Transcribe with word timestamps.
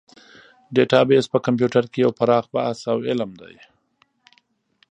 ډیټابیس 0.75 1.25
په 1.33 1.37
کمپیوټر 1.45 1.83
کې 1.91 1.99
یو 2.05 2.11
پراخ 2.19 2.45
بحث 2.53 2.79
او 2.91 2.97
علم 3.09 3.31
دی. 3.41 3.55